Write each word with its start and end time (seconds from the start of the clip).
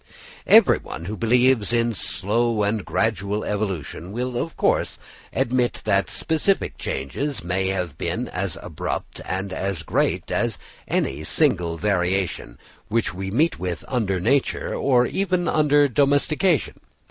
Everyone 0.47 1.05
who 1.05 1.15
believes 1.15 1.71
in 1.71 1.93
slow 1.93 2.63
and 2.63 2.83
gradual 2.83 3.43
evolution, 3.45 4.11
will 4.11 4.35
of 4.35 4.57
course 4.57 4.97
admit 5.31 5.83
that 5.85 6.09
specific 6.09 6.79
changes 6.79 7.43
may 7.43 7.67
have 7.67 7.99
been 7.99 8.27
as 8.29 8.57
abrupt 8.63 9.21
and 9.27 9.53
as 9.53 9.83
great 9.83 10.31
as 10.31 10.57
any 10.87 11.23
single 11.23 11.77
variation 11.77 12.57
which 12.87 13.13
we 13.13 13.29
meet 13.29 13.59
with 13.59 13.85
under 13.87 14.19
nature, 14.19 14.73
or 14.73 15.05
even 15.05 15.47
under 15.47 15.87
domestication. 15.87 16.79